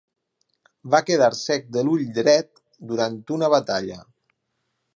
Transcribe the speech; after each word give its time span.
Va 0.93 1.01
quedar 1.09 1.27
cec 1.39 1.67
de 1.77 1.83
l'ull 1.89 2.07
dret 2.21 2.63
durant 2.93 3.21
una 3.37 3.51
batalla. 3.57 3.99